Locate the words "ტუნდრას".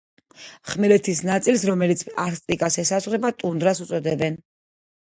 3.45-3.89